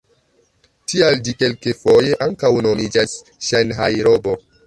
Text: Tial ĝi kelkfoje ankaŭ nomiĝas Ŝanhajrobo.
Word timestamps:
Tial 0.93 1.17
ĝi 1.27 1.35
kelkfoje 1.43 2.17
ankaŭ 2.27 2.51
nomiĝas 2.67 3.15
Ŝanhajrobo. 3.49 4.37